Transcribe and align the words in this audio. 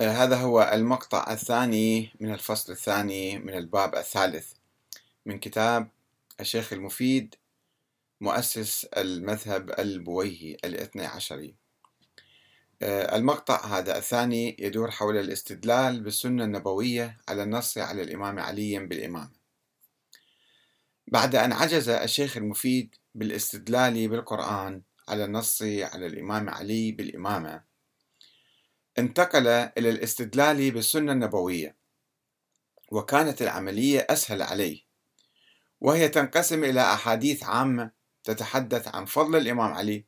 آه، 0.00 0.10
هذا 0.10 0.36
هو 0.36 0.70
المقطع 0.74 1.32
الثاني 1.32 2.12
من 2.20 2.32
الفصل 2.34 2.72
الثاني 2.72 3.38
من 3.38 3.54
الباب 3.54 3.94
الثالث 3.94 4.52
من 5.26 5.38
كتاب 5.38 5.88
الشيخ 6.40 6.72
المفيد 6.72 7.34
مؤسس 8.20 8.84
المذهب 8.84 9.80
البويهي 9.80 10.56
الاثني 10.64 11.06
عشري. 11.06 11.54
آه، 12.82 13.16
المقطع 13.16 13.78
هذا 13.78 13.98
الثاني 13.98 14.56
يدور 14.58 14.90
حول 14.90 15.16
الاستدلال 15.16 16.00
بالسنة 16.00 16.44
النبوية 16.44 17.16
على 17.28 17.42
النص 17.42 17.78
على 17.78 18.02
الإمام 18.02 18.38
علي 18.38 18.78
بالإمامة. 18.78 19.30
بعد 21.06 21.34
أن 21.34 21.52
عجز 21.52 21.88
الشيخ 21.88 22.36
المفيد 22.36 22.94
بالاستدلال 23.14 24.08
بالقرآن 24.08 24.82
على 25.08 25.24
النص 25.24 25.62
على 25.62 26.06
الإمام 26.06 26.48
علي 26.48 26.92
بالإمامة 26.92 27.69
انتقل 28.98 29.48
إلى 29.48 29.90
الاستدلال 29.90 30.70
بالسنة 30.70 31.12
النبوية 31.12 31.76
وكانت 32.92 33.42
العملية 33.42 34.06
أسهل 34.10 34.42
عليه 34.42 34.82
وهي 35.80 36.08
تنقسم 36.08 36.64
إلى 36.64 36.80
أحاديث 36.80 37.44
عامة 37.44 37.90
تتحدث 38.24 38.94
عن 38.94 39.04
فضل 39.04 39.36
الإمام 39.36 39.72
علي 39.72 40.04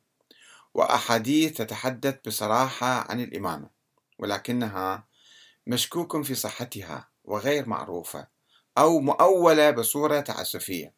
وأحاديث 0.73 1.57
تتحدث 1.57 2.15
بصراحة 2.27 3.11
عن 3.11 3.19
الإمامة 3.19 3.69
ولكنها 4.19 5.07
مشكوك 5.67 6.21
في 6.21 6.35
صحتها 6.35 7.09
وغير 7.23 7.69
معروفة 7.69 8.27
أو 8.77 8.99
مؤولة 8.99 9.71
بصورة 9.71 10.19
تعسفية. 10.19 10.93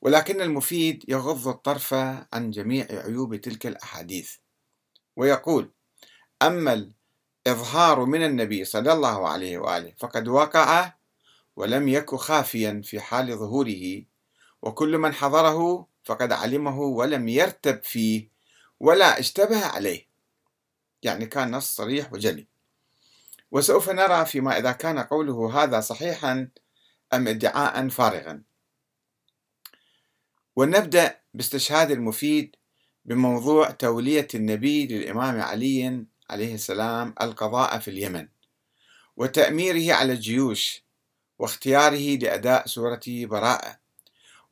ولكن 0.00 0.40
المفيد 0.40 1.04
يغض 1.08 1.48
الطرف 1.48 1.94
عن 2.32 2.50
جميع 2.50 2.86
عيوب 2.90 3.36
تلك 3.36 3.66
الأحاديث 3.66 4.36
ويقول 5.16 5.72
أما 6.42 6.92
الإظهار 7.46 8.04
من 8.04 8.24
النبي 8.24 8.64
صلى 8.64 8.92
الله 8.92 9.28
عليه 9.28 9.58
وآله 9.58 9.92
فقد 9.98 10.28
وقع 10.28 10.92
ولم 11.56 11.88
يك 11.88 12.14
خافيا 12.14 12.80
في 12.84 13.00
حال 13.00 13.36
ظهوره 13.38 14.02
وكل 14.62 14.98
من 14.98 15.14
حضره 15.14 15.86
فقد 16.04 16.32
علمه 16.32 16.80
ولم 16.80 17.28
يرتب 17.28 17.82
فيه 17.82 18.28
ولا 18.80 19.18
اشتبه 19.20 19.66
عليه. 19.66 20.06
يعني 21.02 21.26
كان 21.26 21.50
نص 21.50 21.76
صريح 21.76 22.12
وجلي. 22.12 22.46
وسوف 23.52 23.90
نرى 23.90 24.26
فيما 24.26 24.58
إذا 24.58 24.72
كان 24.72 24.98
قوله 24.98 25.62
هذا 25.62 25.80
صحيحا 25.80 26.48
أم 27.12 27.28
ادعاء 27.28 27.88
فارغا. 27.88 28.42
ونبدأ 30.56 31.20
باستشهاد 31.34 31.90
المفيد 31.90 32.56
بموضوع 33.04 33.70
تولية 33.70 34.28
النبي 34.34 34.86
للإمام 34.86 35.40
علي 35.40 36.04
عليه 36.30 36.54
السلام 36.54 37.14
القضاء 37.22 37.78
في 37.78 37.88
اليمن. 37.88 38.28
وتأميره 39.16 39.94
على 39.94 40.12
الجيوش 40.12 40.82
واختياره 41.38 42.16
لأداء 42.16 42.66
سورة 42.66 43.00
براءة. 43.06 43.78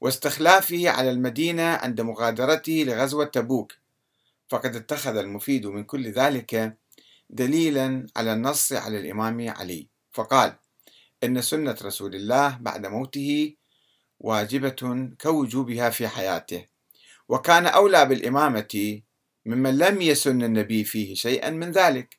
واستخلافه 0.00 0.90
على 0.90 1.10
المدينة 1.10 1.62
عند 1.62 2.00
مغادرته 2.00 2.84
لغزوة 2.86 3.24
تبوك. 3.24 3.72
فقد 4.48 4.76
اتخذ 4.76 5.16
المفيد 5.16 5.66
من 5.66 5.84
كل 5.84 6.10
ذلك 6.10 6.76
دليلا 7.30 8.06
على 8.16 8.32
النص 8.32 8.72
على 8.72 8.98
الإمام 9.00 9.48
علي. 9.50 9.88
فقال 10.12 10.56
إن 11.24 11.42
سنة 11.42 11.76
رسول 11.82 12.14
الله 12.14 12.58
بعد 12.60 12.86
موته 12.86 13.54
واجبة 14.20 15.10
كوجوبها 15.20 15.90
في 15.90 16.08
حياته. 16.08 16.66
وكان 17.28 17.66
أولى 17.66 18.06
بالإمامة 18.06 19.00
ممن 19.48 19.78
لم 19.78 20.02
يسن 20.02 20.42
النبي 20.42 20.84
فيه 20.84 21.14
شيئا 21.14 21.50
من 21.50 21.70
ذلك. 21.70 22.18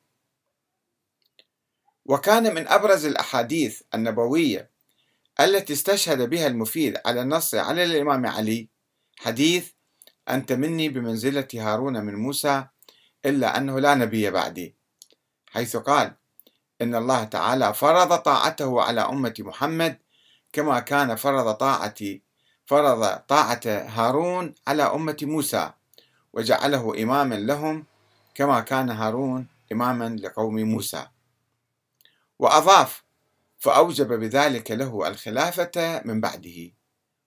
وكان 2.05 2.55
من 2.55 2.67
أبرز 2.67 3.05
الأحاديث 3.05 3.81
النبوية 3.94 4.69
التي 5.39 5.73
استشهد 5.73 6.22
بها 6.30 6.47
المفيد 6.47 6.97
على 7.05 7.22
النص 7.22 7.55
على 7.55 7.83
الإمام 7.83 8.25
علي 8.25 8.69
حديث 9.19 9.72
أنت 10.29 10.51
مني 10.51 10.90
بمنزلة 10.90 11.47
هارون 11.53 12.06
من 12.06 12.16
موسى 12.16 12.66
إلا 13.25 13.57
أنه 13.57 13.79
لا 13.79 13.96
نبي 13.96 14.31
بعدي 14.31 14.75
حيث 15.50 15.78
قال 15.78 16.16
إن 16.81 16.96
الله 16.96 17.23
تعالى 17.23 17.73
فرض 17.73 18.17
طاعته 18.17 18.81
على 18.81 19.01
أمة 19.01 19.34
محمد 19.40 20.00
كما 20.53 20.79
كان 20.79 21.16
فرض 21.16 21.53
طاعتي 21.53 22.22
فرض 22.66 23.17
طاعة 23.17 23.61
هارون 23.66 24.56
على 24.67 24.84
أمة 24.84 25.17
موسى 25.22 25.72
وجعله 26.34 27.03
إماما 27.03 27.35
لهم 27.35 27.85
كما 28.35 28.59
كان 28.59 28.90
هارون 28.90 29.47
إماما 29.72 30.16
لقوم 30.16 30.56
موسى. 30.56 31.07
وأضاف 32.40 33.03
فأوجب 33.57 34.07
بذلك 34.07 34.72
له 34.72 35.07
الخلافة 35.07 36.01
من 36.06 36.22
بعده 36.22 36.72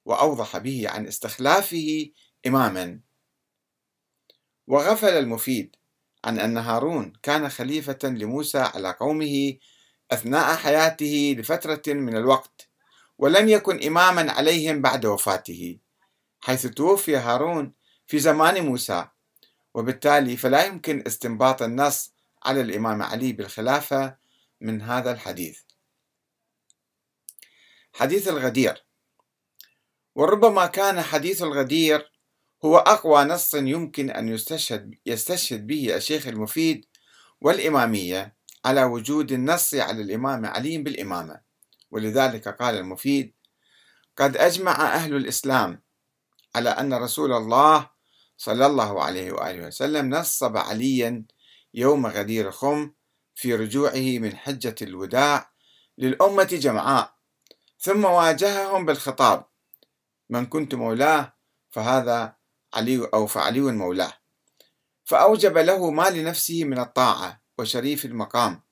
وأوضح 0.04 0.58
به 0.58 0.86
عن 0.88 1.06
استخلافه 1.06 2.10
إماما. 2.46 3.00
وغفل 4.66 5.08
المفيد 5.08 5.76
عن 6.24 6.38
أن 6.38 6.58
هارون 6.58 7.12
كان 7.22 7.48
خليفة 7.48 7.98
لموسى 8.04 8.58
على 8.58 8.92
قومه 9.00 9.56
أثناء 10.10 10.56
حياته 10.56 11.36
لفترة 11.38 11.92
من 11.92 12.16
الوقت 12.16 12.68
ولم 13.18 13.48
يكن 13.48 13.82
إماما 13.86 14.32
عليهم 14.32 14.82
بعد 14.82 15.06
وفاته 15.06 15.78
حيث 16.40 16.66
توفي 16.66 17.16
هارون 17.16 17.72
في 18.12 18.18
زمان 18.18 18.66
موسى 18.66 19.08
وبالتالي 19.74 20.36
فلا 20.36 20.64
يمكن 20.64 21.04
استنباط 21.06 21.62
النص 21.62 22.14
على 22.42 22.60
الإمام 22.60 23.02
علي 23.02 23.32
بالخلافة 23.32 24.16
من 24.60 24.82
هذا 24.82 25.12
الحديث. 25.12 25.60
حديث 27.92 28.28
الغدير. 28.28 28.86
وربما 30.14 30.66
كان 30.66 31.02
حديث 31.02 31.42
الغدير 31.42 32.12
هو 32.64 32.76
أقوى 32.76 33.24
نص 33.24 33.54
يمكن 33.54 34.10
أن 34.10 34.28
يستشهد, 34.28 34.94
يستشهد 35.06 35.66
به 35.66 35.96
الشيخ 35.96 36.26
المفيد 36.26 36.86
والإمامية 37.40 38.36
على 38.64 38.84
وجود 38.84 39.32
النص 39.32 39.74
على 39.74 40.02
الإمام 40.02 40.46
علي 40.46 40.78
بالإمامة. 40.78 41.40
ولذلك 41.90 42.48
قال 42.48 42.74
المفيد 42.74 43.34
قد 44.16 44.36
أجمع 44.36 44.94
أهل 44.94 45.16
الإسلام 45.16 45.82
على 46.54 46.70
أن 46.70 46.94
رسول 46.94 47.32
الله 47.32 47.91
صلى 48.42 48.66
الله 48.66 49.02
عليه 49.02 49.32
وآله 49.32 49.66
وسلم 49.66 50.14
نصب 50.14 50.56
عليا 50.56 51.24
يوم 51.74 52.06
غدير 52.06 52.50
خم 52.50 52.90
في 53.34 53.54
رجوعه 53.54 54.18
من 54.18 54.36
حجة 54.36 54.74
الوداع 54.82 55.50
للأمة 55.98 56.44
جمعاء. 56.44 57.14
ثم 57.78 58.04
واجههم 58.04 58.86
بالخطاب 58.86 59.44
من 60.30 60.46
كنت 60.46 60.74
مولاه 60.74 61.36
فهذا 61.70 62.36
علي 62.74 63.08
أو 63.14 63.26
فعلي 63.26 63.60
مولاه. 63.60 64.12
فأوجب 65.04 65.58
له 65.58 65.90
ما 65.90 66.10
لنفسه 66.10 66.64
من 66.64 66.78
الطاعة 66.78 67.42
وشريف 67.58 68.04
المقام. 68.04 68.62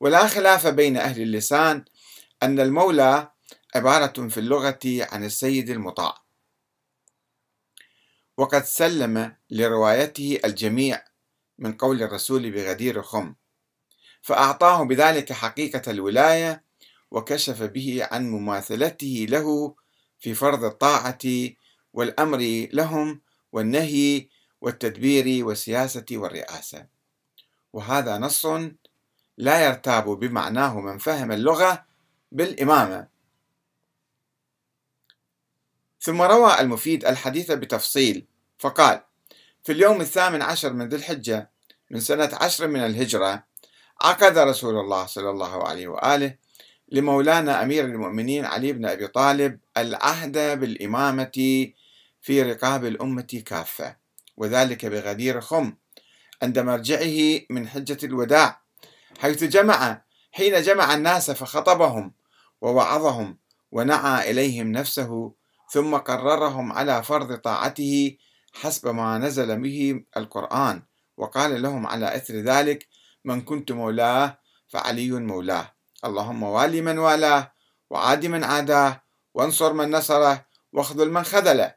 ولا 0.00 0.28
خلاف 0.28 0.66
بين 0.66 0.96
أهل 0.96 1.22
اللسان 1.22 1.84
أن 2.42 2.60
المولى 2.60 3.30
عبارة 3.74 4.28
في 4.28 4.40
اللغة 4.40 4.80
عن 4.84 5.24
السيد 5.24 5.70
المطاع. 5.70 6.23
وقد 8.36 8.64
سلم 8.64 9.36
لروايته 9.50 10.38
الجميع 10.44 11.04
من 11.58 11.72
قول 11.72 12.02
الرسول 12.02 12.50
بغدير 12.50 13.02
خم 13.02 13.34
فأعطاه 14.22 14.82
بذلك 14.84 15.32
حقيقة 15.32 15.90
الولاية 15.90 16.64
وكشف 17.10 17.62
به 17.62 18.08
عن 18.10 18.30
مماثلته 18.30 19.26
له 19.28 19.74
في 20.18 20.34
فرض 20.34 20.64
الطاعة 20.64 21.18
والأمر 21.92 22.68
لهم 22.72 23.20
والنهي 23.52 24.28
والتدبير 24.60 25.46
والسياسة 25.46 26.04
والرئاسة. 26.12 26.86
وهذا 27.72 28.18
نص 28.18 28.46
لا 29.36 29.66
يرتاب 29.66 30.08
بمعناه 30.08 30.80
من 30.80 30.98
فهم 30.98 31.32
اللغة 31.32 31.84
بالإمامة. 32.32 33.13
ثم 36.04 36.22
روى 36.22 36.60
المفيد 36.60 37.04
الحديث 37.04 37.50
بتفصيل 37.52 38.26
فقال 38.58 39.00
في 39.62 39.72
اليوم 39.72 40.00
الثامن 40.00 40.42
عشر 40.42 40.72
من 40.72 40.88
ذي 40.88 40.96
الحجة 40.96 41.50
من 41.90 42.00
سنة 42.00 42.30
عشر 42.32 42.66
من 42.66 42.80
الهجرة 42.80 43.44
عقد 44.00 44.38
رسول 44.38 44.76
الله 44.80 45.06
صلى 45.06 45.30
الله 45.30 45.68
عليه 45.68 45.88
وآله 45.88 46.34
لمولانا 46.88 47.62
أمير 47.62 47.84
المؤمنين 47.84 48.44
علي 48.44 48.72
بن 48.72 48.86
أبي 48.86 49.06
طالب 49.06 49.58
العهد 49.76 50.60
بالإمامة 50.60 51.72
في 52.22 52.42
رقاب 52.42 52.84
الأمة 52.84 53.42
كافة 53.46 53.96
وذلك 54.36 54.86
بغدير 54.86 55.40
خم 55.40 55.74
عند 56.42 56.58
مرجعه 56.58 57.40
من 57.50 57.68
حجة 57.68 57.98
الوداع 58.06 58.60
حيث 59.18 59.44
جمع 59.44 60.02
حين 60.32 60.62
جمع 60.62 60.94
الناس 60.94 61.30
فخطبهم 61.30 62.12
ووعظهم 62.60 63.38
ونعى 63.72 64.30
إليهم 64.30 64.72
نفسه 64.72 65.43
ثم 65.74 65.96
قررهم 65.96 66.72
على 66.72 67.02
فرض 67.02 67.36
طاعته 67.38 68.16
حسب 68.52 68.88
ما 68.88 69.18
نزل 69.18 69.60
به 69.60 70.04
القرآن. 70.16 70.82
وقال 71.16 71.62
لهم 71.62 71.86
على 71.86 72.16
إثر 72.16 72.34
ذلك 72.34 72.88
من 73.24 73.40
كنت 73.40 73.72
مولاه 73.72 74.38
فعلي 74.68 75.10
مولاه. 75.10 75.74
اللهم 76.04 76.42
والي 76.42 76.80
من 76.80 76.98
والاه 76.98 77.52
وعاد 77.90 78.26
من 78.26 78.44
عاداه 78.44 79.02
وانصر 79.34 79.72
من 79.72 79.90
نصره 79.90 80.46
واخذل 80.72 81.10
من 81.10 81.22
خذله. 81.22 81.74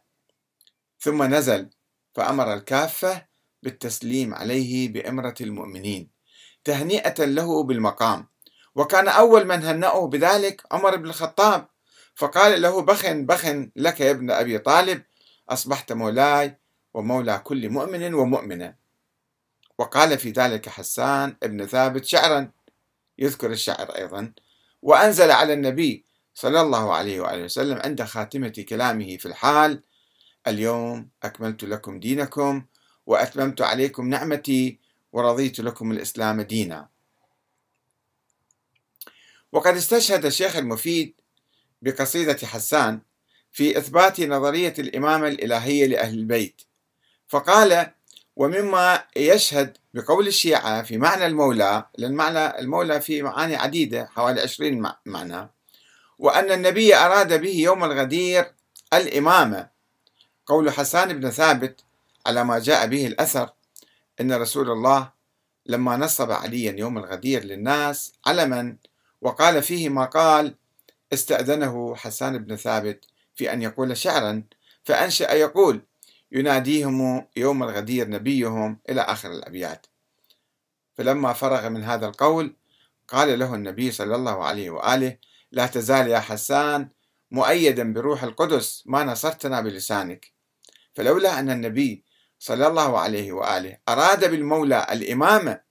ثم 0.99 1.23
نزل 1.23 1.69
فأمر 2.15 2.53
الكافة 2.53 3.25
بالتسليم 3.63 4.33
عليه 4.33 4.93
بإمرة 4.93 5.35
المؤمنين 5.41 6.11
تهنئة 6.63 7.25
له 7.25 7.63
بالمقام. 7.63 8.27
وكان 8.75 9.07
أول 9.07 9.45
من 9.45 9.63
هنأه 9.63 10.07
بذلك 10.07 10.61
عمر 10.71 10.95
بن 10.95 11.09
الخطاب. 11.09 11.67
فقال 12.17 12.61
له 12.61 12.81
بخن 12.81 13.25
بخن 13.25 13.71
لك 13.75 13.99
يا 14.01 14.11
ابن 14.11 14.31
أبي 14.31 14.59
طالب 14.59 15.03
أصبحت 15.49 15.91
مولاي 15.93 16.57
ومولى 16.93 17.41
كل 17.43 17.69
مؤمن 17.69 18.13
ومؤمنة. 18.13 18.75
وقال 19.77 20.17
في 20.17 20.31
ذلك 20.31 20.69
حسان 20.69 21.35
ابن 21.43 21.65
ثابت 21.65 22.05
شعرا 22.05 22.51
يذكر 23.17 23.51
الشعر 23.51 23.89
أيضا 23.95 24.33
وأنزل 24.81 25.31
على 25.31 25.53
النبي 25.53 26.05
صلى 26.33 26.61
الله 26.61 26.93
عليه 26.93 27.19
وآله 27.19 27.43
وسلم 27.43 27.77
عند 27.77 28.03
خاتمة 28.03 28.65
كلامه 28.69 29.17
في 29.17 29.25
الحال 29.25 29.83
اليوم 30.47 31.09
أكملت 31.23 31.63
لكم 31.63 31.99
دينكم 31.99 32.65
وأتممت 33.05 33.61
عليكم 33.61 34.09
نعمتي 34.09 34.79
ورضيت 35.13 35.59
لكم 35.59 35.91
الإسلام 35.91 36.41
دينا. 36.41 36.89
وقد 39.51 39.75
استشهد 39.75 40.25
الشيخ 40.25 40.55
المفيد 40.55 41.13
بقصيدة 41.81 42.47
حسان 42.47 43.01
في 43.51 43.77
إثبات 43.77 44.21
نظرية 44.21 44.73
الإمامة 44.79 45.27
الإلهية 45.27 45.85
لأهل 45.85 46.19
البيت 46.19 46.61
فقال 47.27 47.91
ومما 48.35 49.03
يشهد 49.15 49.77
بقول 49.93 50.27
الشيعة 50.27 50.83
في 50.83 50.97
معنى 50.97 51.25
المولى 51.25 51.85
لأن 51.97 52.13
معنى 52.13 52.59
المولى 52.59 53.01
في 53.01 53.21
معاني 53.21 53.55
عديدة 53.55 54.05
حوالي 54.05 54.41
عشرين 54.41 54.91
معنى 55.05 55.49
وأن 56.19 56.51
النبي 56.51 56.95
أراد 56.95 57.41
به 57.41 57.55
يوم 57.55 57.83
الغدير 57.83 58.51
الإمامة 58.93 59.69
قول 60.45 60.71
حسان 60.71 61.19
بن 61.19 61.29
ثابت 61.29 61.83
على 62.25 62.43
ما 62.43 62.59
جاء 62.59 62.87
به 62.87 63.07
الأثر 63.07 63.49
أن 64.21 64.33
رسول 64.33 64.71
الله 64.71 65.11
لما 65.65 65.97
نصب 65.97 66.31
عليا 66.31 66.71
يوم 66.79 66.97
الغدير 66.97 67.43
للناس 67.43 68.13
علما 68.25 68.77
وقال 69.21 69.63
فيه 69.63 69.89
ما 69.89 70.05
قال 70.05 70.55
استأذنه 71.13 71.95
حسان 71.95 72.37
بن 72.37 72.55
ثابت 72.55 73.05
في 73.35 73.53
أن 73.53 73.61
يقول 73.61 73.97
شعرا 73.97 74.43
فأنشأ 74.83 75.31
يقول 75.31 75.81
يناديهم 76.31 77.27
يوم 77.35 77.63
الغدير 77.63 78.09
نبيهم 78.09 78.79
إلى 78.89 79.01
آخر 79.01 79.31
الأبيات. 79.31 79.87
فلما 80.95 81.33
فرغ 81.33 81.69
من 81.69 81.83
هذا 81.83 82.07
القول 82.07 82.55
قال 83.07 83.39
له 83.39 83.55
النبي 83.55 83.91
صلى 83.91 84.15
الله 84.15 84.43
عليه 84.45 84.69
وآله 84.69 85.17
لا 85.51 85.67
تزال 85.67 86.07
يا 86.07 86.19
حسان 86.19 86.89
مؤيدا 87.31 87.93
بروح 87.93 88.23
القدس 88.23 88.83
ما 88.85 89.03
نصرتنا 89.03 89.61
بلسانك. 89.61 90.33
فلولا 90.93 91.39
أن 91.39 91.49
النبي 91.49 92.03
صلى 92.39 92.67
الله 92.67 92.99
عليه 92.99 93.31
وآله 93.31 93.77
أراد 93.89 94.31
بالمولى 94.31 94.87
الإمامة 94.91 95.61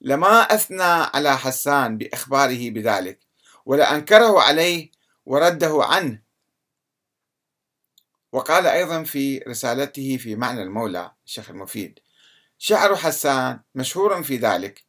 لما 0.00 0.40
أثنى 0.40 0.82
على 0.82 1.38
حسان 1.38 1.98
بإخباره 1.98 2.70
بذلك. 2.70 3.29
ولأنكره 3.66 4.40
عليه 4.40 4.90
ورده 5.26 5.78
عنه. 5.84 6.30
وقال 8.32 8.66
أيضا 8.66 9.02
في 9.02 9.38
رسالته 9.38 10.16
في 10.16 10.36
معنى 10.36 10.62
المولى 10.62 11.12
الشيخ 11.26 11.50
المفيد 11.50 11.98
شعر 12.58 12.96
حسان 12.96 13.60
مشهور 13.74 14.22
في 14.22 14.36
ذلك 14.36 14.84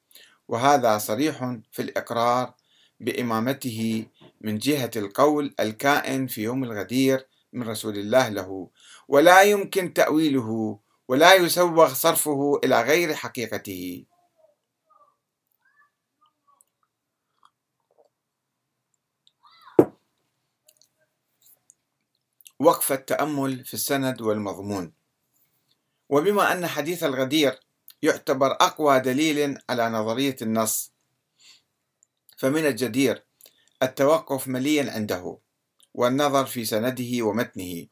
وهذا 0.48 0.98
صريح 0.98 1.58
في 1.72 1.82
الإقرار 1.82 2.54
بإمامته 3.00 4.06
من 4.42 4.58
جهة 4.58 4.92
القول 4.96 5.56
الكائن 5.60 6.28
في 6.28 6.42
يوم 6.44 6.64
الغدير 6.64 7.28
من 7.54 7.70
رسول 7.70 7.98
الله 7.98 8.30
له 8.30 8.70
ولا 9.08 9.42
يمكن 9.42 9.94
تأويله 9.94 10.80
ولا 11.08 11.34
يسوغ 11.34 11.94
صرفه 11.94 12.60
إلى 12.64 12.82
غير 12.82 13.14
حقيقته. 13.14 14.06
وقف 22.62 22.92
التأمل 22.92 23.66
في 23.66 23.74
السند 23.74 24.22
والمضمون. 24.22 24.94
وبما 26.10 26.52
أن 26.52 26.68
حديث 26.68 27.04
الغدير 27.04 27.60
يعتبر 28.02 28.52
أقوى 28.52 29.00
دليل 29.00 29.60
على 29.70 29.90
نظرية 29.90 30.36
النص 30.42 30.92
فمن 32.38 32.66
الجدير 32.66 33.24
التوقف 33.84 34.48
مليا 34.48 34.92
عنده 34.92 35.38
والنظر 35.94 36.46
في 36.46 36.66
سنده 36.66 37.24
ومتنه. 37.26 37.88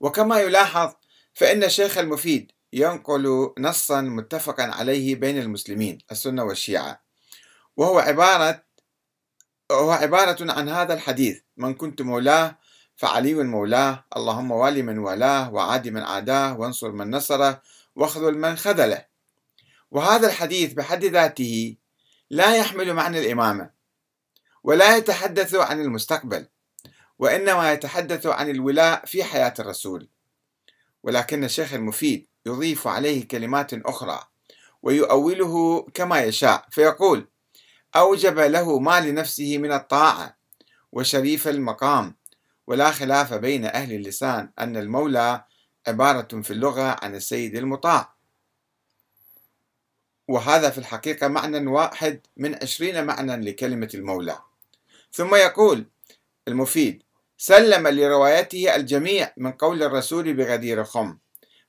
وكما 0.00 0.40
يلاحظ 0.40 0.92
فإن 1.34 1.64
الشيخ 1.64 1.98
المفيد 1.98 2.52
ينقل 2.72 3.54
نصا 3.58 4.00
متفقا 4.00 4.62
عليه 4.62 5.14
بين 5.14 5.38
المسلمين 5.38 5.98
السنة 6.10 6.44
والشيعة. 6.44 7.02
وهو 7.76 7.98
عبارة 7.98 8.64
وهو 9.70 9.90
عبارة 9.90 10.52
عن 10.52 10.68
هذا 10.68 10.94
الحديث 10.94 11.40
من 11.56 11.74
كنت 11.74 12.02
مولاه 12.02 12.58
فعلي 12.96 13.34
مولاه 13.34 14.04
اللهم 14.16 14.50
والي 14.50 14.82
من 14.82 14.98
والاه 14.98 15.52
وعادي 15.52 15.90
من 15.90 16.02
عاداه 16.02 16.58
وانصر 16.58 16.92
من 16.92 17.10
نصره 17.10 17.62
واخذل 17.96 18.38
من 18.38 18.56
خذله. 18.56 19.04
وهذا 19.90 20.26
الحديث 20.26 20.72
بحد 20.72 21.04
ذاته 21.04 21.76
لا 22.30 22.56
يحمل 22.56 22.94
معنى 22.94 23.20
الإمامة 23.20 23.70
ولا 24.64 24.96
يتحدث 24.96 25.54
عن 25.54 25.80
المستقبل 25.80 26.46
وإنما 27.18 27.72
يتحدث 27.72 28.26
عن 28.26 28.50
الولاء 28.50 29.06
في 29.06 29.24
حياة 29.24 29.54
الرسول. 29.58 30.08
ولكن 31.02 31.44
الشيخ 31.44 31.74
المفيد 31.74 32.26
يضيف 32.46 32.86
عليه 32.86 33.28
كلمات 33.28 33.74
أخرى 33.74 34.22
ويؤوله 34.82 35.82
كما 35.94 36.20
يشاء 36.20 36.66
فيقول 36.70 37.28
أوجب 37.96 38.38
له 38.38 38.78
ما 38.78 39.00
لنفسه 39.00 39.58
من 39.58 39.72
الطاعة 39.72 40.36
وشريف 40.92 41.48
المقام. 41.48 42.16
ولا 42.66 42.90
خلاف 42.90 43.34
بين 43.34 43.64
أهل 43.64 43.92
اللسان 43.92 44.50
أن 44.58 44.76
المولى 44.76 45.44
عبارة 45.86 46.42
في 46.42 46.50
اللغة 46.50 46.96
عن 47.02 47.14
السيد 47.14 47.56
المطاع. 47.56 48.14
وهذا 50.28 50.70
في 50.70 50.78
الحقيقة 50.78 51.28
معنى 51.28 51.66
واحد 51.66 52.20
من 52.36 52.54
عشرين 52.62 53.04
معنى 53.04 53.36
لكلمة 53.36 53.90
المولى. 53.94 54.38
ثم 55.12 55.34
يقول 55.34 55.86
المفيد 56.48 57.02
سلم 57.38 57.88
لروايته 57.88 58.76
الجميع 58.76 59.32
من 59.36 59.52
قول 59.52 59.82
الرسول 59.82 60.34
بغدير 60.34 60.84
خم 60.84 61.18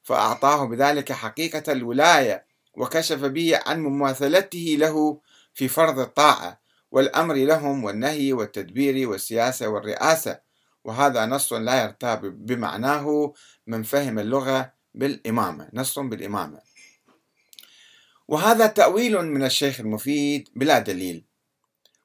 فأعطاه 0.03 0.65
بذلك 0.65 1.12
حقيقة 1.12 1.72
الولاية 1.72 2.46
وكشف 2.74 3.19
به 3.19 3.60
عن 3.65 3.79
مماثلته 3.79 4.75
له 4.79 5.19
في 5.53 5.67
فرض 5.67 6.00
الطاعة 6.00 6.60
والأمر 6.91 7.36
لهم 7.36 7.84
والنهي 7.84 8.34
والتدبير 8.34 9.10
والسياسة 9.10 9.67
والرئاسة. 9.67 10.44
وهذا 10.86 11.25
نص 11.25 11.54
لا 11.54 11.84
يرتاب 11.84 12.46
بمعناه 12.46 13.34
من 13.68 13.84
فهم 13.84 14.20
اللغة 14.20 14.74
بالإمامة 14.94 15.70
نص 15.74 16.00
بالإمامة. 16.00 16.62
وهذا 18.27 18.68
تأويل 18.68 19.22
من 19.22 19.44
الشيخ 19.44 19.80
المفيد 19.80 20.50
بلا 20.56 20.80
دليل 20.80 21.25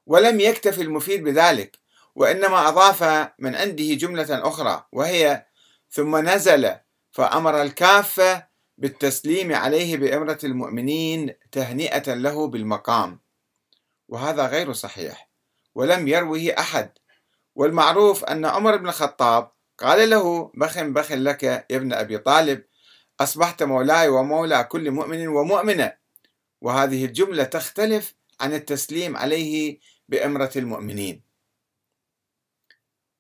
ولم 0.07 0.41
يكتف 0.41 0.81
المفيد 0.81 1.25
بذلك 1.25 1.79
وإنما 2.15 2.69
أضاف 2.69 3.03
من 3.39 3.55
عنده 3.55 3.95
جملة 3.95 4.49
أخرى 4.49 4.87
وهي 4.93 5.47
ثم 5.91 6.17
نزل 6.29 6.75
فأمر 7.11 7.63
الكافة 7.63 8.47
بالتسليم 8.79 9.55
عليه 9.55 9.97
بإمرة 9.97 10.39
المؤمنين 10.45 11.35
تهنئة 11.53 12.15
له 12.15 12.47
بالمقام 12.47 13.21
وهذا 14.09 14.47
غير 14.47 14.73
صحيح 14.73 15.31
ولم 15.75 16.09
يروه 16.09 16.55
أحد. 16.59 16.91
والمعروف 17.55 18.25
أن 18.25 18.45
عمر 18.45 18.77
بن 18.77 18.89
الخطاب 18.89 19.51
قال 19.79 20.11
له 20.11 20.53
بخن 20.55 20.93
بخن 20.93 21.19
لك 21.19 21.43
يا 21.43 21.67
ابن 21.71 21.93
أبي 21.93 22.19
طالب 22.19 22.65
أصبحت 23.21 23.63
مولاي 23.63 24.09
ومولى 24.09 24.65
كل 24.65 24.91
مؤمن 24.91 25.29
ومؤمنة. 25.29 25.93
وهذه 26.61 27.05
الجملة 27.05 27.45
تختلف 27.45 28.15
عن 28.41 28.55
التسليم 28.55 29.17
عليه 29.17 29.79
بأمرة 30.09 30.51
المؤمنين. 30.57 31.23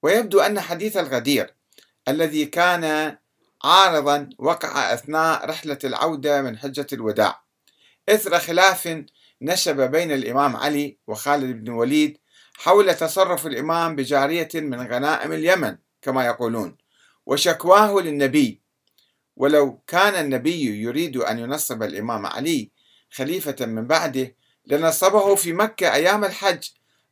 ويبدو 0.02 0.40
أن 0.40 0.60
حديث 0.60 0.96
الغدير 0.96 1.54
الذي 2.08 2.46
كان 2.46 3.16
عارضا 3.64 4.28
وقع 4.38 4.94
أثناء 4.94 5.44
رحلة 5.44 5.78
العودة 5.84 6.42
من 6.42 6.58
حجة 6.58 6.87
الوداع 6.92 7.44
إثر 8.08 8.38
خلاف 8.38 9.04
نشب 9.42 9.90
بين 9.90 10.12
الإمام 10.12 10.56
علي 10.56 10.99
وخالد 11.06 11.64
بن 11.64 11.72
وليد 11.72 12.18
حول 12.61 12.95
تصرف 12.95 13.47
الإمام 13.47 13.97
بجارية 13.97 14.49
من 14.55 14.81
غنائم 14.81 15.33
اليمن 15.33 15.76
كما 16.02 16.26
يقولون. 16.26 16.76
وشكواه 17.26 18.00
للنبي. 18.00 18.61
ولو 19.37 19.79
كان 19.87 20.25
النبي 20.25 20.83
يريد 20.83 21.17
أن 21.17 21.38
ينصب 21.38 21.83
الإمام 21.83 22.26
علي 22.26 22.71
خليفة 23.11 23.67
من 23.67 23.87
بعده 23.87 24.37
لنصبه 24.67 25.35
في 25.35 25.52
مكة 25.52 25.95
أيام 25.95 26.25
الحج 26.25 26.69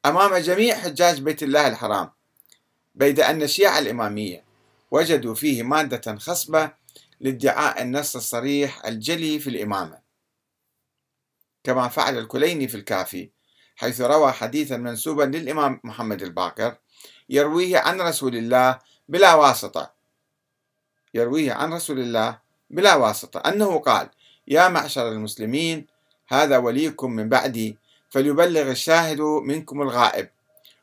أمام 0.06 0.36
جميع 0.36 0.76
حجاج 0.76 1.20
بيت 1.20 1.42
الله 1.42 1.68
الحرام. 1.68 2.10
بيد 2.94 3.20
أن 3.20 3.42
الشيعة 3.42 3.78
الإمامية 3.78 4.44
وجدوا 4.90 5.34
فيه 5.34 5.62
مادة 5.62 6.16
خصبة 6.16 6.72
لادعاء 7.20 7.82
النص 7.82 8.16
الصريح 8.16 8.86
الجلي 8.86 9.38
في 9.38 9.50
الإمامة. 9.50 9.98
كما 11.64 11.88
فعل 11.88 12.18
الكليني 12.18 12.68
في 12.68 12.74
الكافي. 12.74 13.37
حيث 13.78 14.00
روى 14.00 14.32
حديثا 14.32 14.76
منسوبا 14.76 15.22
للإمام 15.22 15.80
محمد 15.84 16.22
الباقر 16.22 16.76
يرويه 17.28 17.78
عن 17.78 18.00
رسول 18.00 18.36
الله 18.36 18.78
بلا 19.08 19.34
واسطة. 19.34 19.90
يرويه 21.14 21.52
عن 21.52 21.72
رسول 21.72 21.98
الله 21.98 22.38
بلا 22.70 22.94
واسطة. 22.94 23.40
أنه 23.40 23.78
قال 23.78 24.08
يا 24.48 24.68
معشر 24.68 25.08
المسلمين 25.08 25.86
هذا 26.28 26.58
وليكم 26.58 27.10
من 27.10 27.28
بعدي 27.28 27.76
فليبلغ 28.10 28.70
الشاهد 28.70 29.20
منكم 29.20 29.82
الغائب. 29.82 30.28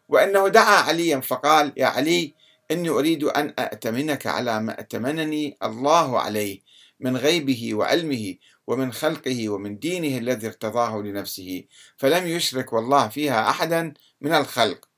وأنه 0.09 0.47
دعا 0.47 0.77
عليا 0.81 1.19
فقال 1.19 1.73
يا 1.77 1.85
علي 1.85 2.33
إني 2.71 2.89
أريد 2.89 3.23
أن 3.23 3.53
أأتمنك 3.59 4.27
على 4.27 4.59
ما 4.59 4.79
أتمنني 4.79 5.57
الله 5.63 6.19
عليه 6.19 6.59
من 6.99 7.17
غيبه 7.17 7.73
وعلمه 7.73 8.35
ومن 8.67 8.93
خلقه 8.93 9.49
ومن 9.49 9.79
دينه 9.79 10.17
الذي 10.17 10.47
ارتضاه 10.47 10.97
لنفسه 10.97 11.63
فلم 11.97 12.27
يشرك 12.27 12.73
والله 12.73 13.07
فيها 13.07 13.49
أحدا 13.49 13.93
من 14.21 14.33
الخلق. 14.33 14.89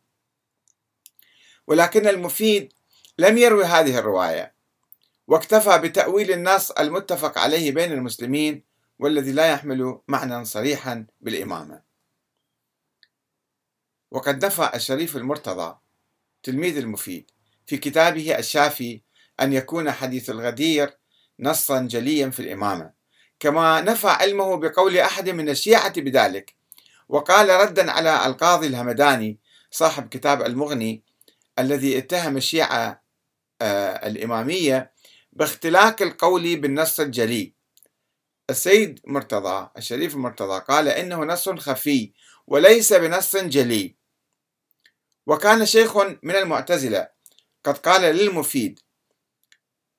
ولكن 1.67 2.07
المفيد 2.07 2.73
لم 3.19 3.37
يروي 3.37 3.63
هذه 3.63 3.99
الرواية 3.99 4.53
واكتفى 5.27 5.77
بتأويل 5.77 6.31
النص 6.31 6.71
المتفق 6.71 7.37
عليه 7.37 7.71
بين 7.71 7.91
المسلمين 7.91 8.63
والذي 8.99 9.31
لا 9.31 9.51
يحمل 9.51 9.99
معنى 10.07 10.45
صريحا 10.45 11.05
بالإمامة. 11.21 11.81
وقد 14.11 14.45
نفى 14.45 14.71
الشريف 14.75 15.17
المرتضى 15.17 15.77
تلميذ 16.43 16.77
المفيد 16.77 17.31
في 17.65 17.77
كتابه 17.77 18.39
الشافي 18.39 19.01
أن 19.41 19.53
يكون 19.53 19.91
حديث 19.91 20.29
الغدير 20.29 20.97
نصا 21.39 21.81
جليا 21.81 22.29
في 22.29 22.39
الإمامة. 22.39 22.96
كما 23.39 23.81
نفى 23.81 24.07
علمه 24.07 24.55
بقول 24.55 24.97
أحد 24.97 25.29
من 25.29 25.49
الشيعة 25.49 26.01
بذلك. 26.01 26.55
وقال 27.09 27.49
ردا 27.49 27.91
على 27.91 28.25
القاضي 28.25 28.67
الهمداني 28.67 29.39
صاحب 29.71 30.09
كتاب 30.09 30.41
المغني 30.41 31.03
الذي 31.59 31.97
اتهم 31.97 32.37
الشيعة 32.37 33.03
آه، 33.61 34.07
الإمامية 34.07 34.91
باختلاك 35.33 36.01
القول 36.01 36.55
بالنص 36.55 36.99
الجلي. 36.99 37.53
السيد 38.49 38.99
مرتضى 39.05 39.69
الشريف 39.77 40.15
مرتضى 40.15 40.59
قال 40.67 40.87
إنه 40.87 41.23
نص 41.23 41.49
خفي 41.49 42.11
وليس 42.47 42.93
بنص 42.93 43.35
جلي. 43.35 43.95
وكان 45.27 45.65
شيخ 45.65 45.97
من 45.97 46.35
المعتزلة 46.35 47.09
قد 47.63 47.77
قال 47.77 48.01
للمفيد 48.15 48.79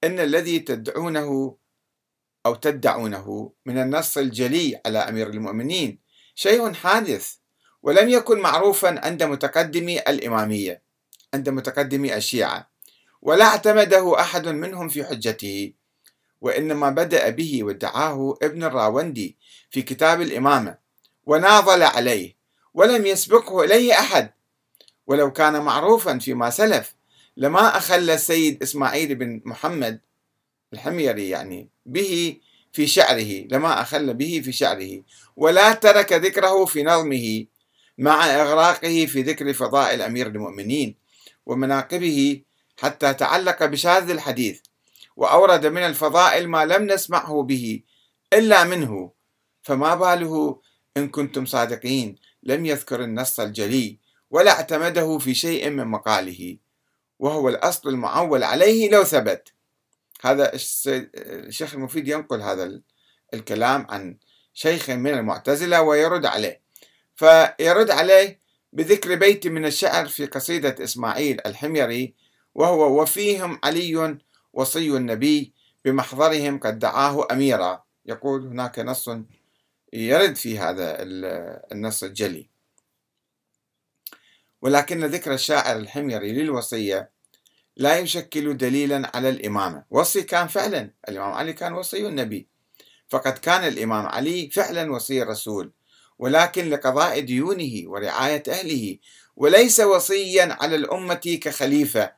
إن 0.04 0.20
الذي 0.20 0.58
تدعونه 0.58 1.56
أو 2.48 2.54
تدعونه 2.54 3.52
من 3.66 3.78
النص 3.78 4.18
الجلي 4.18 4.80
على 4.86 4.98
أمير 4.98 5.30
المؤمنين. 5.30 5.98
شيء 6.34 6.72
حادث 6.72 7.34
ولم 7.82 8.08
يكن 8.08 8.40
معروفا 8.40 9.00
عند 9.06 9.22
متقدمي 9.22 9.98
الإمامية 10.00 10.82
عند 11.34 11.48
متقدمي 11.48 12.16
الشيعة 12.16 12.70
ولا 13.22 13.44
اعتمده 13.44 14.20
أحد 14.20 14.48
منهم 14.48 14.88
في 14.88 15.04
حجته 15.04 15.72
وإنما 16.40 16.90
بدأ 16.90 17.28
به 17.28 17.64
وادعاه 17.64 18.38
ابن 18.42 18.64
الراوندي 18.64 19.36
في 19.70 19.82
كتاب 19.82 20.20
الإمامة 20.20 20.78
وناضل 21.26 21.82
عليه 21.82 22.36
ولم 22.74 23.06
يسبقه 23.06 23.64
إليه 23.64 23.92
أحد. 23.92 24.32
ولو 25.06 25.32
كان 25.32 25.60
معروفا 25.62 26.18
فيما 26.18 26.50
سلف 26.50 26.94
لما 27.36 27.76
أخل 27.76 28.10
السيد 28.10 28.62
إسماعيل 28.62 29.14
بن 29.14 29.42
محمد 29.44 30.00
الحميري 30.72 31.28
يعني 31.28 31.68
به 31.86 32.36
في 32.72 32.86
شعره 32.86 33.46
لما 33.50 33.80
أخل 33.80 34.14
به 34.14 34.40
في 34.44 34.52
شعره. 34.52 35.02
ولا 35.36 35.72
ترك 35.72 36.12
ذكره 36.12 36.64
في 36.64 36.82
نظمه 36.82 37.46
مع 37.98 38.26
إغراقه 38.26 39.06
في 39.06 39.22
ذكر 39.22 39.52
فضائل 39.52 40.02
أمير 40.02 40.26
المؤمنين 40.26 40.94
ومناقبه 41.46 42.42
حتى 42.78 43.14
تعلق 43.14 43.64
بشاذ 43.64 44.10
الحديث. 44.10 44.60
وأورد 45.16 45.66
من 45.66 45.82
الفضائل 45.82 46.48
ما 46.48 46.64
لم 46.64 46.86
نسمعه 46.86 47.42
به 47.42 47.80
إلا 48.32 48.64
منه. 48.64 49.10
فما 49.62 49.94
باله 49.94 50.60
إن 50.96 51.08
كنتم 51.08 51.46
صادقين؟ 51.46 52.16
لم 52.42 52.66
يذكر 52.66 53.04
النص 53.04 53.40
الجلي 53.40 53.98
ولا 54.30 54.50
اعتمده 54.50 55.18
في 55.18 55.34
شيء 55.34 55.70
من 55.70 55.86
مقاله. 55.86 56.56
وهو 57.18 57.48
الأصل 57.48 57.88
المعول 57.88 58.42
عليه 58.42 58.90
لو 58.90 59.04
ثبت. 59.04 59.52
هذا 60.20 60.52
الشيخ 60.54 61.74
المفيد 61.74 62.08
ينقل 62.08 62.40
هذا 62.40 62.80
الكلام 63.34 63.86
عن 63.90 64.16
شيخ 64.54 64.90
من 64.90 65.14
المعتزلة 65.14 65.82
ويرد 65.82 66.26
عليه. 66.26 66.60
فيرد 67.14 67.90
عليه 67.90 68.40
بذكر 68.72 69.14
بيت 69.14 69.46
من 69.46 69.66
الشعر 69.66 70.08
في 70.08 70.26
قصيدة 70.26 70.84
إسماعيل 70.84 71.40
الحميري 71.46 72.14
وهو 72.54 73.02
وفيهم 73.02 73.60
علي 73.64 74.18
وصي 74.52 74.96
النبي 74.96 75.52
بمحضرهم 75.84 76.58
قد 76.58 76.78
دعاه 76.78 77.26
أميرا 77.30 77.84
يقول 78.06 78.46
هناك 78.46 78.78
نص 78.78 79.10
يرد 79.92 80.36
في 80.36 80.58
هذا 80.58 80.96
النص 81.72 82.02
الجلي. 82.02 82.48
ولكن 84.62 85.04
ذكر 85.04 85.34
الشاعر 85.34 85.76
الحميري 85.76 86.32
للوصية 86.32 87.10
لا 87.78 87.98
يشكل 87.98 88.56
دليلا 88.56 89.10
على 89.16 89.28
الإمامة 89.28 89.84
وصي 89.90 90.22
كان 90.22 90.48
فعلا. 90.48 90.90
الإمام 91.08 91.32
علي 91.32 91.52
كان 91.52 91.72
وصي 91.72 92.06
النبي. 92.06 92.48
فقد 93.08 93.38
كان 93.38 93.68
الإمام 93.68 94.06
علي 94.06 94.50
فعلا 94.50 94.92
وصي 94.92 95.22
الرسول. 95.22 95.72
ولكن 96.18 96.70
لقضاء 96.70 97.20
ديونه 97.20 97.90
ورعاية 97.90 98.42
أهله 98.48 98.98
وليس 99.36 99.80
وصيا 99.80 100.56
على 100.60 100.76
الأمة 100.76 101.38
كخليفة. 101.42 102.12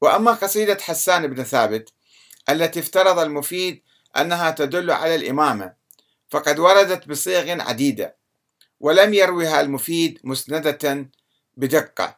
وأما 0.00 0.32
قصيدة 0.32 0.78
حسان 0.80 1.26
بن 1.26 1.42
ثابت 1.44 1.92
التي 2.48 2.80
افترض 2.80 3.18
المفيد 3.18 3.82
أنها 4.16 4.50
تدل 4.50 4.90
على 4.90 5.14
الإمامة 5.14 5.74
فقد 6.30 6.58
وردت 6.58 7.08
بصيغ 7.08 7.60
عديدة 7.62 8.16
ولم 8.80 9.14
يروها 9.14 9.60
المفيد 9.60 10.20
مسندة 10.24 11.08
بدقة 11.56 12.16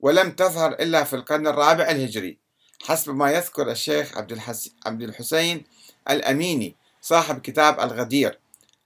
ولم 0.00 0.30
تظهر 0.30 0.72
إلا 0.72 1.04
في 1.04 1.16
القرن 1.16 1.46
الرابع 1.46 1.90
الهجري 1.90 2.38
حسب 2.82 3.14
ما 3.14 3.30
يذكر 3.30 3.70
الشيخ 3.70 4.18
عبد, 4.18 4.32
الحس... 4.32 4.70
عبد 4.86 5.02
الحسين 5.02 5.64
الأميني 6.10 6.76
صاحب 7.00 7.40
كتاب 7.40 7.80
الغدير 7.80 8.38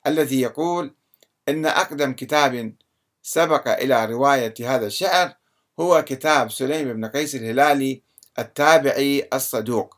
الذي 0.07 0.41
يقول 0.41 0.95
إن 1.49 1.67
أقدم 1.67 2.13
كتاب 2.13 2.75
سبق 3.23 3.69
إلى 3.69 4.05
رواية 4.05 4.55
هذا 4.61 4.87
الشعر 4.87 5.37
هو 5.81 6.03
كتاب 6.03 6.51
سليم 6.51 6.93
بن 6.93 7.07
قيس 7.07 7.35
الهلالي 7.35 8.03
التابعي 8.39 9.29
الصدوق 9.33 9.97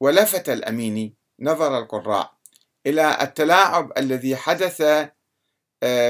ولفت 0.00 0.48
الأميني 0.48 1.14
نظر 1.40 1.78
القراء 1.78 2.32
إلى 2.86 3.18
التلاعب 3.22 3.92
الذي 3.98 4.36
حدث 4.36 5.08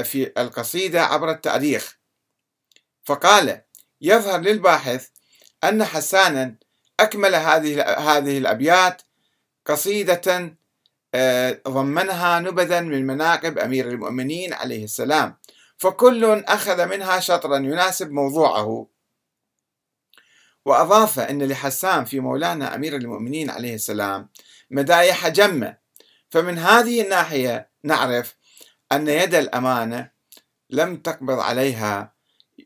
في 0.03 0.31
القصيدة 0.37 1.03
عبر 1.03 1.31
التاريخ. 1.31 1.99
فقال 3.03 3.61
يظهر 4.01 4.39
للباحث 4.39 5.07
أن 5.63 5.83
حسانا 5.83 6.55
أكمل 6.99 7.35
هذه 7.35 7.81
هذه 7.83 8.37
الأبيات 8.37 9.01
قصيدة 9.65 10.55
آه، 11.13 11.61
ضمنها 11.67 12.39
نبذا 12.39 12.81
من 12.81 13.07
مناقب 13.07 13.57
أمير 13.57 13.87
المؤمنين 13.87 14.53
عليه 14.53 14.83
السلام. 14.83 15.37
فكل 15.77 16.43
أخذ 16.47 16.85
منها 16.85 17.19
شطرا 17.19 17.57
يناسب 17.57 18.11
موضوعه. 18.11 18.87
وأضاف 20.65 21.19
أن 21.19 21.43
لحسان 21.43 22.05
في 22.05 22.19
مولانا 22.19 22.75
أمير 22.75 22.95
المؤمنين 22.95 23.49
عليه 23.49 23.75
السلام 23.75 24.29
مدايح 24.71 25.27
جمة. 25.27 25.77
فمن 26.29 26.57
هذه 26.57 27.01
الناحية 27.01 27.69
نعرف 27.83 28.35
أن 28.91 29.07
يد 29.07 29.35
الأمانة 29.35 30.11
لم 30.69 30.97
تقبض 30.97 31.39
عليها 31.39 32.13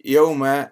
يوم 0.06 0.68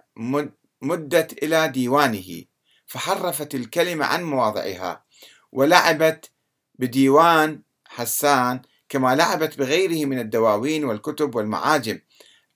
مدت 0.82 1.44
إلى 1.44 1.68
ديوانه 1.68 2.44
فحرفت 2.86 3.56
الكلمة 3.56 4.06
عن 4.06 4.24
مواضعها 4.24 5.06
ولعبت 5.52 6.32
بديوان 6.76 7.62
حسان 7.88 8.62
كما 8.90 9.16
لعبت 9.16 9.58
بغيره 9.58 10.06
من 10.06 10.20
الدواوين 10.20 10.86
والكتب 10.86 11.36
والمعاجم 11.36 12.00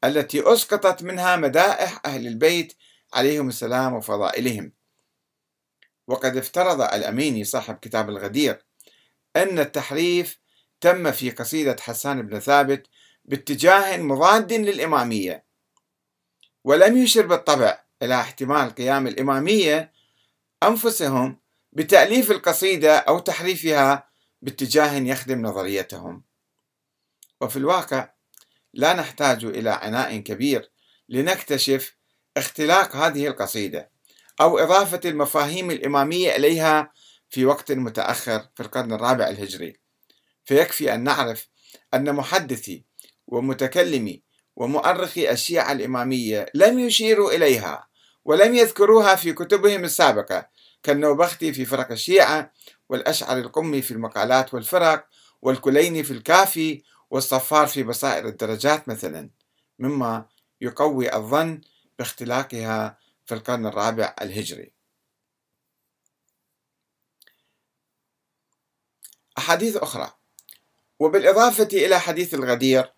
التي 0.04 0.54
أسقطت 0.54 1.04
منها 1.04 1.36
مدائح 1.36 2.02
أهل 2.06 2.28
البيت 2.28 2.74
عليهم 3.14 3.48
السلام 3.48 3.94
وفضائلهم. 3.94 4.72
وقد 6.08 6.38
افترض 6.38 6.82
الأميني 6.82 7.44
صاحب 7.44 7.76
كتاب 7.76 8.10
الغدير 8.10 8.66
أن 9.36 9.60
التحريف 9.60 10.40
تم 10.86 11.12
في 11.12 11.30
قصيدة 11.30 11.76
حسان 11.80 12.22
بن 12.22 12.40
ثابت 12.40 12.88
باتجاه 13.26 13.98
مضاد 13.98 14.54
للإمامية 14.54 15.46
ولم 16.64 16.98
يشر 16.98 17.26
بالطبع 17.26 17.84
إلى 18.02 18.16
احتمال 18.16 18.70
قيام 18.76 19.08
الإمامية 19.08 19.92
أنفسهم 20.64 21.40
بتأليف 21.74 22.32
القصيدة 22.32 22.98
أو 22.98 23.20
تحريفها 23.20 24.10
باتجاه 24.42 24.94
يخدم 24.94 25.42
نظريتهم. 25.42 26.24
وفي 27.42 27.56
الواقع 27.56 28.10
لا 28.74 28.94
نحتاج 28.94 29.46
إلى 29.46 29.70
عناء 29.70 30.18
كبير 30.18 30.72
لنكتشف 31.10 31.96
اختلاق 32.38 32.96
هذه 32.96 33.28
القصيدة 33.28 33.90
أو 34.42 34.60
إضافة 34.60 35.02
المفاهيم 35.06 35.72
الإمامية 35.72 36.36
إليها 36.36 36.94
في 37.30 37.46
وقت 37.46 37.72
متأخر 37.72 38.48
في 38.56 38.64
القرن 38.64 38.94
الرابع 38.94 39.28
الهجري. 39.28 39.85
فيكفي 40.46 40.94
أن 40.94 41.04
نعرف 41.04 41.48
أن 41.94 42.16
محدثي 42.16 42.84
ومتكلمي 43.28 44.24
ومؤرخي 44.56 45.32
الشيعة 45.32 45.72
الإمامية 45.72 46.46
لم 46.54 46.80
يشيروا 46.80 47.32
إليها 47.32 47.88
ولم 48.26 48.56
يذكروها 48.56 49.16
في 49.16 49.34
كتبهم 49.34 49.84
السابقة 49.84 50.50
كالنوبختي 50.84 51.54
في 51.54 51.66
فرق 51.66 51.92
الشيعة 51.92 52.54
والأشعري 52.90 53.42
القمي 53.42 53.82
في 53.82 53.92
المقالات 53.92 54.54
والفرق 54.54 55.08
والكليني 55.42 56.04
في 56.04 56.12
الكافي 56.12 56.84
والصفار 57.10 57.68
في 57.68 57.84
بصائر 57.84 58.28
الدرجات 58.28 58.90
مثلا 58.90 59.30
مما 59.80 60.26
يقوي 60.62 61.16
الظن 61.16 61.62
باختلاقها 62.00 62.98
في 63.26 63.36
القرن 63.36 63.66
الرابع 63.66 64.16
الهجري. 64.22 64.72
أحاديث 69.38 69.78
أخرى. 69.78 70.15
وبالإضافة 71.00 71.68
إلى 71.74 72.00
حديث 72.00 72.34
الغدير 72.34 72.92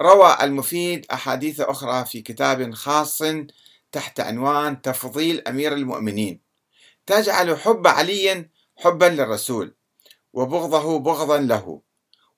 روى 0.00 0.36
المفيد 0.42 1.06
أحاديث 1.12 1.60
أخرى 1.60 2.04
في 2.04 2.22
كتاب 2.22 2.74
خاص 2.74 3.22
تحت 3.92 4.20
عنوان 4.20 4.82
تفضيل 4.82 5.48
أمير 5.48 5.72
المؤمنين. 5.72 6.40
تجعل 7.06 7.58
حب 7.58 7.86
علي 7.86 8.48
حبا 8.76 9.04
للرسول 9.04 9.74
وبغضه 10.32 10.98
بغضا 10.98 11.38
له. 11.38 11.80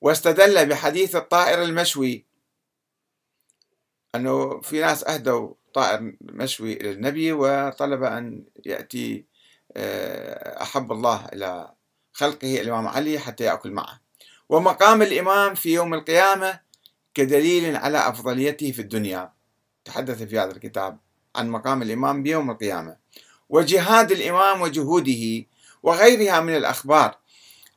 واستدل 0.01 0.65
بحديث 0.65 1.15
الطائر 1.15 1.63
المشوي 1.63 2.25
أنه 4.15 4.61
في 4.61 4.79
ناس 4.79 5.03
أهدوا 5.03 5.53
طائر 5.73 6.15
مشوي 6.21 6.73
إلى 6.73 6.91
النبي 6.91 7.31
وطلب 7.31 8.03
أن 8.03 8.45
يأتي 8.65 9.25
آه، 9.77 10.61
أحب 10.61 10.91
الله 10.91 11.25
إلى 11.33 11.73
خلقه 12.13 12.61
الإمام 12.61 12.87
علي 12.87 13.19
حتى 13.19 13.43
يأكل 13.43 13.71
معه. 13.71 14.02
ومقام 14.53 15.01
الإمام 15.01 15.55
في 15.55 15.73
يوم 15.73 15.93
القيامة 15.93 16.59
كدليل 17.13 17.75
على 17.75 17.97
أفضليته 17.97 18.71
في 18.71 18.81
الدنيا. 18.81 19.33
تحدث 19.85 20.23
في 20.23 20.39
هذا 20.39 20.51
الكتاب 20.51 20.99
عن 21.35 21.49
مقام 21.49 21.81
الإمام 21.81 22.23
بيوم 22.23 22.51
القيامة. 22.51 22.97
وجهاد 23.49 24.11
الإمام 24.11 24.61
وجهوده 24.61 25.45
وغيرها 25.83 26.39
من 26.39 26.55
الأخبار 26.55 27.17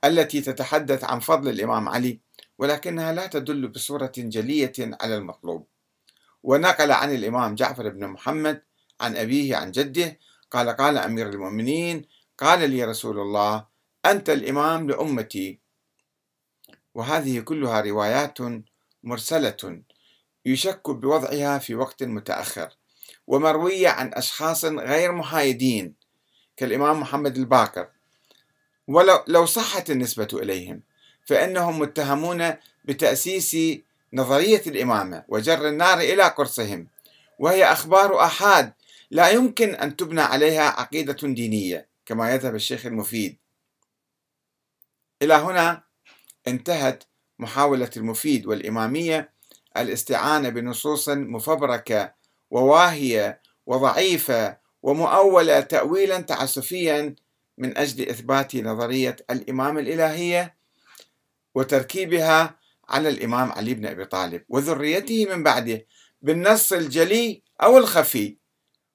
التي 0.04 0.40
تتحدث 0.40 1.04
عن 1.04 1.20
فضل 1.20 1.48
الإمام 1.48 1.88
علي 1.88 2.18
ولكنها 2.58 3.12
لا 3.12 3.26
تدل 3.26 3.68
بصورة 3.68 4.12
جلية 4.18 4.72
على 4.78 5.16
المطلوب. 5.16 5.66
ونقل 6.42 6.92
عن 6.92 7.14
الإمام 7.14 7.54
جعفر 7.54 7.88
بن 7.88 8.06
محمد 8.06 8.62
عن 9.00 9.16
أبيه 9.16 9.56
عن 9.56 9.70
جده 9.70 10.18
قال 10.50 10.68
قال 10.68 10.98
أمير 10.98 11.28
المؤمنين 11.28 12.04
قال 12.38 12.70
لي 12.70 12.84
رسول 12.84 13.18
الله 13.18 13.66
أنت 14.06 14.30
الإمام 14.30 14.88
لأمتي 14.90 15.65
وهذه 16.96 17.40
كلها 17.40 17.80
روايات 17.80 18.38
مرسلة 19.04 19.82
يشك 20.46 20.90
بوضعها 20.90 21.58
في 21.58 21.74
وقت 21.74 22.02
متأخر 22.02 22.68
ومروية 23.26 23.88
عن 23.88 24.10
أشخاص 24.14 24.64
غير 24.64 25.12
محايدين 25.12 25.94
كالإمام 26.56 27.00
محمد 27.00 27.36
الباقر 27.36 27.88
ولو 28.88 29.24
لو 29.26 29.46
صحت 29.46 29.90
النسبة 29.90 30.28
إليهم 30.32 30.82
فإنهم 31.26 31.78
متهمون 31.78 32.54
بتأسيس 32.84 33.56
نظرية 34.12 34.62
الإمامة 34.66 35.24
وجر 35.28 35.68
النار 35.68 35.98
إلى 35.98 36.22
قرصهم 36.22 36.88
وهي 37.38 37.64
أخبار 37.64 38.20
أحاد 38.20 38.72
لا 39.10 39.28
يمكن 39.30 39.74
أن 39.74 39.96
تبنى 39.96 40.20
عليها 40.20 40.62
عقيدة 40.62 41.28
دينية 41.28 41.88
كما 42.06 42.34
يذهب 42.34 42.54
الشيخ 42.54 42.86
المفيد. 42.86 43.36
إلى 45.22 45.34
هنا 45.34 45.85
انتهت 46.48 47.04
محاولة 47.38 47.90
المفيد 47.96 48.46
والإمامية 48.46 49.32
الاستعانة 49.76 50.48
بنصوص 50.48 51.08
مفبركة 51.08 52.14
وواهية 52.50 53.40
وضعيفة 53.66 54.56
ومؤولة 54.82 55.60
تأويلا 55.60 56.20
تعسفيا 56.20 57.14
من 57.58 57.78
أجل 57.78 58.08
إثبات 58.08 58.56
نظرية 58.56 59.16
الإمام 59.30 59.78
الإلهية 59.78 60.56
وتركيبها 61.54 62.58
على 62.88 63.08
الإمام 63.08 63.52
علي 63.52 63.74
بن 63.74 63.86
أبي 63.86 64.04
طالب 64.04 64.42
وذريته 64.48 65.26
من 65.34 65.42
بعده 65.42 65.86
بالنص 66.22 66.72
الجلي 66.72 67.42
أو 67.62 67.78
الخفي. 67.78 68.36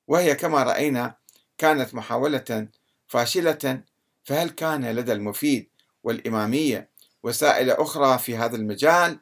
وهي 0.08 0.36
كما 0.36 0.64
رأينا 0.64 1.16
كانت 1.58 1.96
محاولة 1.96 2.68
فاشلة 3.08 3.84
فهل 4.24 4.50
كان 4.50 4.92
لدى 4.92 5.14
المفيد 5.14 5.70
والإمامية 6.04 6.90
وسائل 7.23 7.71
أخرى 7.71 8.17
في 8.17 8.38
هذا 8.38 8.55
المجال. 8.55 9.19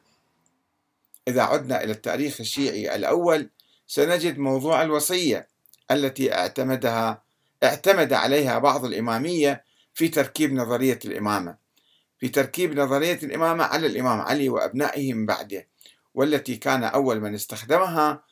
إذا 1.28 1.42
عدنا 1.42 1.84
إلى 1.84 1.92
التاريخ 1.92 2.40
الشيعي 2.40 2.96
الأول 2.96 3.50
سنجد 3.86 4.38
موضوع 4.38 4.82
الوصية 4.82 5.48
التي 5.90 6.34
اعتمدها 6.34 7.22
اعتمد 7.62 8.12
عليها 8.12 8.58
بعض 8.58 8.84
الإمامية 8.84 9.64
في 9.94 10.08
تركيب 10.08 10.52
نظرية 10.52 10.98
الإمامة. 11.04 11.56
في 12.18 12.28
تركيب 12.28 12.78
نظرية 12.78 13.18
الإمامة 13.22 13.64
على 13.64 13.86
الإمام 13.86 14.20
علي 14.20 14.48
وأبنائه 14.48 15.14
من 15.14 15.26
بعده 15.26 15.68
والتي 16.14 16.56
كان 16.56 16.84
أول 16.84 17.20
من 17.20 17.34
استخدمها 17.34 18.24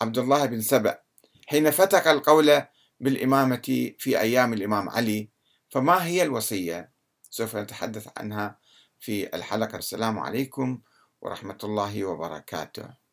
عبد 0.00 0.18
الله 0.18 0.46
بن 0.46 0.60
سبأ. 0.60 0.98
حين 1.46 1.70
فتق 1.70 2.08
القول 2.08 2.62
بالإمامة 3.00 3.92
في 3.98 4.20
أيام 4.20 4.52
الإمام 4.52 4.88
علي 4.88 5.28
فما 5.68 6.06
هي 6.06 6.22
الوصية؟ 6.22 6.90
سوف 7.30 7.56
نتحدث 7.56 8.08
عنها 8.16 8.58
في 9.06 9.36
الحلقة. 9.36 9.78
السلام 9.78 10.18
عليكم 10.18 10.80
ورحمة 11.20 11.58
الله 11.64 12.04
وبركاته. 12.04 13.05